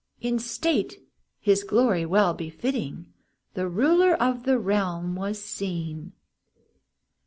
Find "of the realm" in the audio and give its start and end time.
4.15-5.15